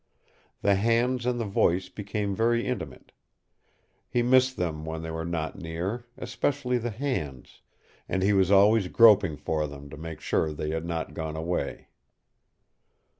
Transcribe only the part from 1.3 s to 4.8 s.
the voice became very intimate. He missed